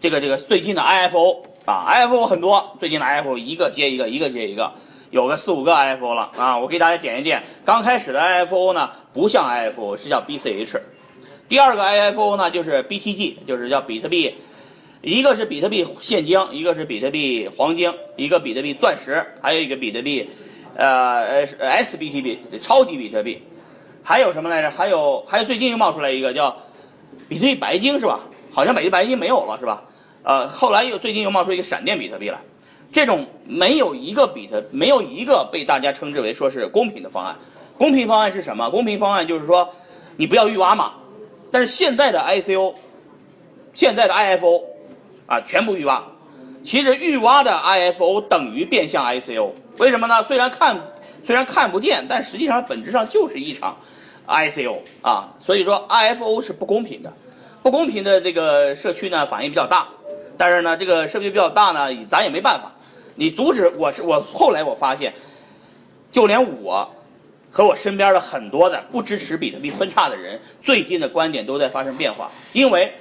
[0.00, 4.74] 这个这个最近的 IFO 啊，IFO 很多，最近的 IFO 一个接一个，一个接一个，
[5.10, 6.58] 有个四五个 IFO 了啊。
[6.58, 10.80] 我给大家点一点，刚开始的 IFO 呢不像 IFO，是叫 BCH。
[11.48, 14.36] 第二个 IFO 呢就是 BTG，就是叫比特币，
[15.02, 20.30] 一个是比特币现金，一个是比特币黄金，一个比特币钻石，还有一个比特币
[20.76, 23.42] 呃呃 SBTB 超级比特币，
[24.04, 24.70] 还有什么来着？
[24.70, 26.56] 还有还有最近又冒出来一个叫
[27.28, 28.20] 比特币白金是吧？
[28.50, 29.84] 好像比特币白金没有了是吧？
[30.22, 32.40] 呃，后来又最近又冒出一个闪电比特币来，
[32.92, 37.36] 这种没有一个比特没有一个被大家称之为说是公平的方案。
[37.78, 38.70] 公平方案是什么？
[38.70, 39.74] 公平方案就是说
[40.16, 40.94] 你不要预挖嘛。
[41.50, 42.74] 但是现在的 ICO，
[43.72, 44.64] 现在的 IFO
[45.26, 46.04] 啊全部预挖。
[46.64, 50.24] 其实预挖的 IFO 等于变相 ICO，为什么呢？
[50.24, 50.80] 虽然看
[51.24, 53.78] 虽然看不见，但实际上本质上就是一场
[54.26, 55.36] ICO 啊。
[55.40, 57.14] 所以说 IFO 是不公平的。
[57.68, 59.88] 不公平的这个社区呢反应比较大，
[60.38, 62.72] 但是呢这个社区比较大呢，咱也没办法。
[63.14, 65.12] 你阻止我是我后来我发现，
[66.10, 66.88] 就连我
[67.50, 72.94] 和我身边的很多的不支持比特币分叉的人，最近的观点都在发生变化，因为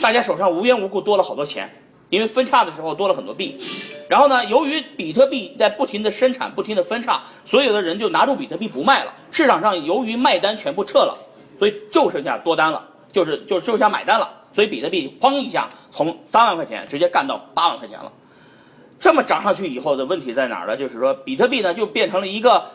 [0.00, 3.58] 大家手上无缘无故多了好多钱，因为分叉的时候多了很多币，
[4.08, 11.18] 然后呢由于比特币在不停的生产不停的分叉，所有的人就拿住比特币不卖了，市场上由于卖单全部撤了，
[11.58, 12.90] 所以就剩下多单了。
[13.12, 18.12] 就是就就想买单了，所以比特币砰一下从三万块钱直接干到八万块钱了。
[19.00, 20.76] 这么涨上去以后的问题在哪儿呢？
[20.76, 22.70] 就是说比特币呢就变成了一个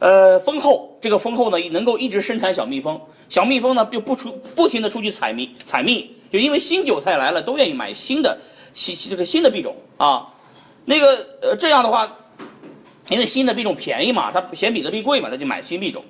[0.00, 8.40] 呃蜂后，这个蜂后呢能够一直生产小蜜蜂，小蜜蜂呢就不出不停的出去采蜜采蜜，就因为新韭菜来了都愿意买新的
[8.74, 10.34] 新这个新的币种啊，
[10.84, 12.18] 那个呃这样的话，
[13.08, 16.04] 因为新的币种便宜嘛，他嫌比特币贵嘛，他就买新币种，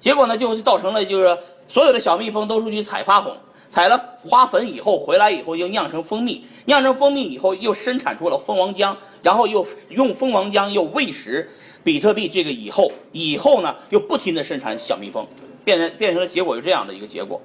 [0.00, 1.38] 结果呢就造成了就是。
[1.68, 3.34] 所有的小蜜蜂都出去采花粉，
[3.70, 11.50] 采了花粉以后回来以后又酿成蜂蜜，酿成蜂蜜以后又生产出了蜂王浆，然后又用蜂王浆又喂食
[11.84, 15.28] 比特币，这个以后以后呢又不停的生产小蜜蜂，
[15.64, 17.42] 变成变成了结果是这样的一个结果。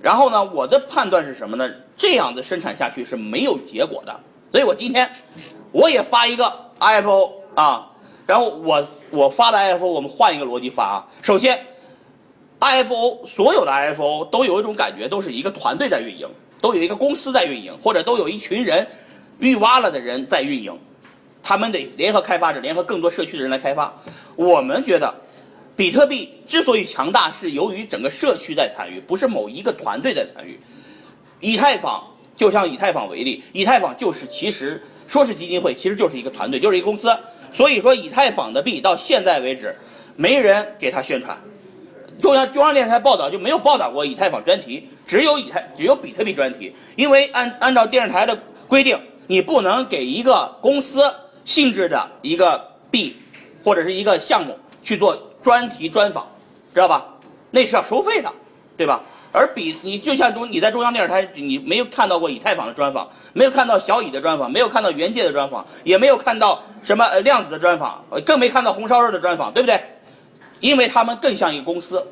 [0.00, 1.70] 然后呢，我的判断是什么呢？
[1.96, 4.20] 这样子生产下去是没有结果的。
[4.52, 5.10] 所以我今天
[5.72, 7.90] 我也发一个 IFO 啊，
[8.26, 11.66] 然后我我发的 IFO 我们换一个逻辑发啊，首先。
[12.62, 16.28] IFO 所有的 IFO 都有一种感觉，都是一个团队在运营，
[16.60, 18.86] 都有一个公司在运营，或者都有一群人
[19.40, 20.78] 预挖了的人在运营，
[21.42, 24.00] 他们得联合开发者，联合更多社区的人来开发。
[24.36, 25.16] 我们觉得，
[25.74, 30.60] 比特币之所以强大，是由于整个社区在参与，不是某一个团队在参与。
[31.40, 37.18] 以太坊就像以太坊为例，以太坊就是其实说是基金会，其实就是一个团队，就是一个公司。
[37.52, 39.74] 所以说，以太坊的币到现在为止，
[40.14, 41.40] 没人给他宣传。
[42.22, 48.38] 中央中央电视台报道就没有报道过以太坊专题，只有以太只有比特币专题，因为按按照电视台的
[48.68, 51.02] 规定，你不能给一个公司
[51.44, 53.16] 性质的一个币
[53.64, 56.28] 或者是一个项目去做专题专访，
[56.72, 57.06] 知道吧？
[57.50, 58.32] 那是要收费的，
[58.76, 59.02] 对吧？
[59.32, 69.82] 而比你就像中你在中央电视台，你没有看到过以太坊的专访，没有看到小乙的专访，没有看到元界的专访，也没有看到什么呃量子的专访，更没看到红烧肉的专访，对不对？
[70.62, 72.06] 因为他们更像一个公司，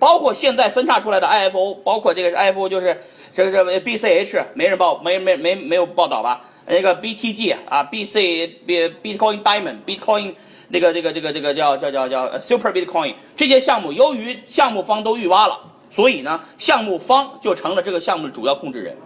[0.00, 3.00] 包括现在分叉出来的 IFO，包括这个 IFO 就是
[3.32, 6.46] 这个这个 BCH 没人报没没没没有报道吧？
[6.66, 10.34] 那个 BTG 啊 B C B Bitcoin Diamond Bitcoin
[10.66, 15.60] 那个这个这个这个叫叫叫叫 Super Bitcoin 这些项目，由于项目方都预挖了，
[15.92, 18.96] 所以呢，项目方就成了这个项目的主要控制人。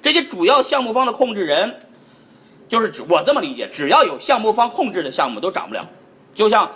[0.00, 1.76] 这些主要项目方的控制人，
[2.70, 5.90] 就是我这么理解，只要有项目方控制的项目都涨不了，
[6.34, 6.72] 就像。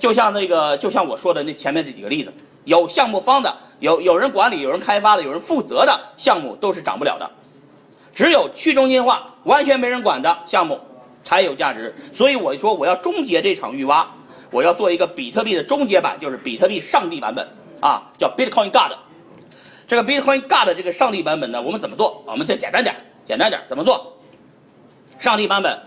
[0.00, 2.32] 就像那个，就像我说的那前面这几个例子，
[2.64, 7.30] 有项目方的，有有人管理，有人开发的，有人负责的项目都是涨不了的，
[8.14, 10.80] 只有去中心化、完全没人管的项目
[11.22, 11.94] 才有价值。
[12.14, 14.14] 所以我说我要终结这场预挖，
[14.50, 17.48] 我要做一个比特币的终结版，就是比特币上帝版本
[17.80, 18.96] 啊，叫 Bitcoin God。
[19.86, 22.24] 这个 Bitcoin God 这个上帝版本呢，我们怎么做？
[22.26, 22.96] 我们再简单点，
[23.26, 24.16] 简单点，怎么做？
[25.18, 25.82] 上帝版本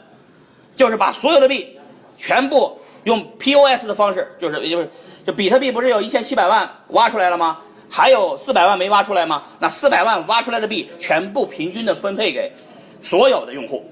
[0.75, 1.79] 就是把所有的币
[2.19, 2.77] 全部。
[3.03, 4.89] 用 POS 的方式，就是就是
[5.25, 7.59] 就比特币不是有一千七百万挖出来了吗？
[7.89, 9.43] 还有四百万没挖出来吗？
[9.59, 12.53] 那四百万挖出来的币全部平均的分配给
[13.01, 13.91] 所有的用户，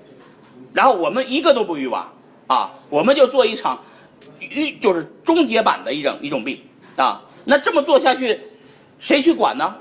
[0.73, 2.11] 然后我们一个都不预挖
[2.47, 3.83] 啊，我们就做一场
[4.39, 6.65] 预就是终结版的一种一种币
[6.95, 7.21] 啊。
[7.45, 8.39] 那这么做下去，
[8.99, 9.75] 谁去管呢？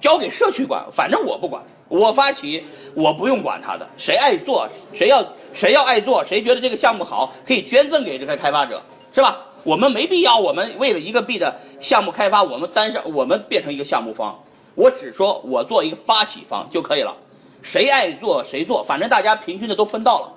[0.00, 2.64] 交给社区管，反正我不管，我发起
[2.94, 5.26] 我不用管他的，谁爱做谁要。
[5.54, 8.82] 谁要爱做，谁觉得这个项目好，可以捐赠给这个开发者，
[9.14, 9.46] 是吧？
[9.64, 14.44] 我们没必要，我们为了一个币的项目开发，我们单上我们变成一个项目方。
[14.74, 17.16] 我只说我做一个发起方就可以了。
[17.62, 20.32] 谁爱做谁做，反正大家平均的都分到了，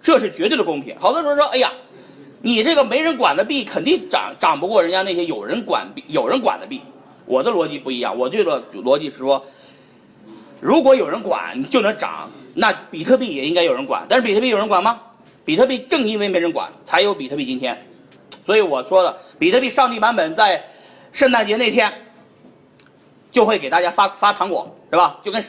[0.00, 0.96] 这是绝对的公平。
[0.98, 1.74] 好多人说，哎呀，
[2.40, 6.80] 你这个没人管的币肯定涨涨不过人家那些有人管币有人管的币。
[7.26, 9.46] 我的逻辑不一样，我这个逻辑是说，
[10.60, 14.06] 如果有人管就能涨，那比特币也应该有人管。
[14.08, 15.00] 但是比特币有人管吗？
[15.44, 17.86] 比特币正因为没人管，才有比特币今天。
[18.46, 20.64] 所以我说的，比特币上帝版本在
[21.12, 21.92] 圣诞节那天
[23.30, 25.20] 就会给大家发发糖果，是吧？
[25.22, 25.44] 就跟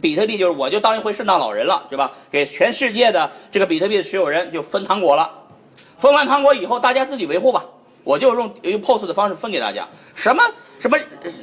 [0.00, 2.12] 比特币就是我就当一回圣诞老人了，是吧？
[2.30, 5.44] 给全世界的这个比特币的持有人就分糖果了。
[5.98, 7.66] 分完糖果以后，大家自己维护吧。
[8.04, 10.42] 我就用用 POS 的方式分给大家，什么
[10.78, 10.98] 什么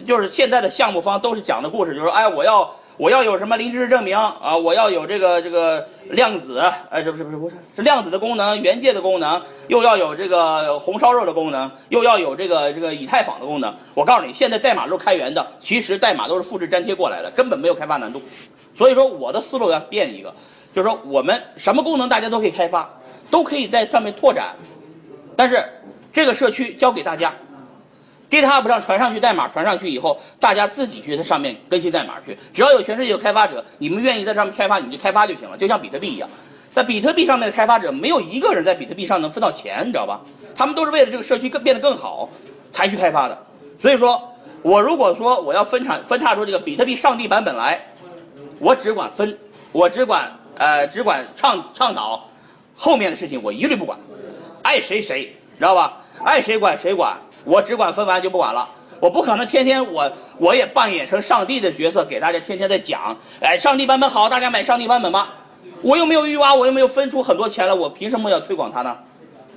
[0.07, 6.59] 就是现在的项目方都是讲的故事，就是说，哎，我要我要有什么零知识证明啊，我要有这个这个量子，
[6.89, 13.75] 哎，这不是不是不是是量子的功能，元界的功能，又要有这个红烧肉的功能，又要有这个这个以太坊的功能。
[13.93, 18.21] 我告诉你，现在代码都是开源的，其实代码都是复制粘贴过来的，根本没有开发难度。
[18.77, 20.33] 所以说我的思路要变一个，
[20.73, 22.89] 就是说我们什么功能大家都可以开发，
[23.29, 24.55] 都可以在上面拓展，
[25.35, 25.69] 但是。
[26.15, 27.33] 这个社区交给大家
[28.31, 32.37] ，GitHub 上传上去代码，传上去以后，大家自己去它上面更新代码去。
[32.53, 35.57] 只要有全世界有开发者，你们愿意在上面开发，你们就开发就行了。
[35.57, 36.29] 就像比特币一样，
[36.71, 40.21] 在比特币上面的开发者，没有一个人在比特币上能分到钱，你知道吧？
[40.55, 42.29] 他们都是为了这个社区更变得更好
[42.71, 43.45] 才去开发的。
[43.81, 47.87] 所以说，我如果说我要分产分叉出这个比特币上帝版本来，
[48.59, 49.37] 我只管分，
[49.73, 52.29] 我只管呃只管倡倡导，
[52.77, 53.99] 后面的事情我一律不管，
[54.63, 56.03] 爱谁谁，知道吧？
[56.23, 58.69] 爱谁管谁管，我只管分完就不管了。
[59.01, 65.33] 我不可能天天我我也扮演成上帝的角色，给大家天天在讲，哎，上帝版本好，大家买上帝版本吧。
[65.81, 68.97] 我又没有预挖，我又没有分出很多钱来，我凭什么要推广它呢？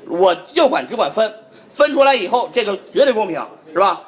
[0.08, 1.32] 我就管只管分，
[1.72, 4.00] 分出来以后，这个绝对公平，是吧？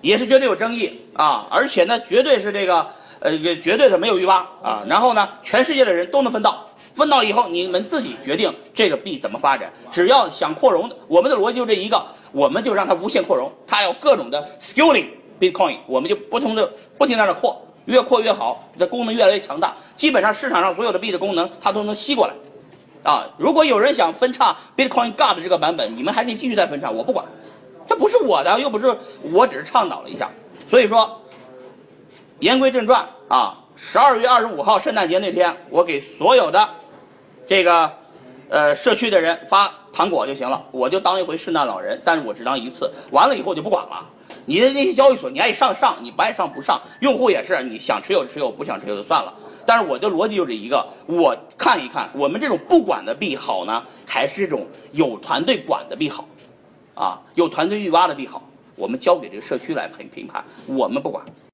[0.00, 2.88] 也是绝对有争议啊，而且呢，绝对是这个
[3.20, 4.84] 呃，绝对的没有预挖啊。
[4.86, 6.65] 然后呢，全世界的人都能分到。
[6.96, 9.74] 分到以后，你们自己决定这个币怎么发展。
[9.92, 13.52] 只要想扩容的，我们的逻辑就这一个，我们就让它无限扩容。
[13.66, 15.08] 它有各种的 scaling
[15.38, 19.76] Bitcoin，我们就不同的不停在那扩，越扩越好，这功能越来越强大。
[19.98, 22.32] 基本上市场上所有的币的功能，它都能吸过来。
[23.02, 27.26] 啊，如果有人想分叉 Bitcoin God 这个版本，你们还可以继续再分叉，我不管，
[27.86, 28.96] 这不是我的，又不是，
[29.32, 30.30] 我只是倡导了一下。
[30.70, 31.20] 所以说，
[32.40, 36.70] 言归正传啊，十二月二十五号圣诞节那天，我给所有的。
[37.46, 37.92] 这个，
[38.48, 44.10] 呃，社区的人发糖果就行了，我就当一回圣诞老人，但是我只当一次，完了以后就不管了。
[44.44, 46.82] 你的那些交易所，你爱上上，你不爱上不上。
[47.00, 49.34] 用户也是，你想持有持有，不想持有就算了。
[49.64, 56.28] 但是我的逻辑就是一个，我看一看，我们这种不管的币好呢，还是这种有团队管的币好？
[56.94, 58.42] 啊，有团队预挖的币好，
[58.76, 61.24] 我们交给这个社区来评评判，我们不管。